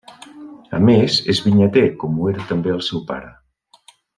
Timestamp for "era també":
2.35-2.75